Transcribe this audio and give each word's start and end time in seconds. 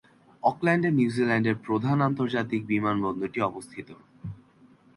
অকল্যান্ডে 0.43 0.89
নিউজিল্যান্ডের 0.91 1.57
প্রধান 1.65 1.97
আন্তর্জাতিক 2.01 2.61
বিমানবন্দরটি 2.65 3.39
অবস্থিত। 3.41 3.89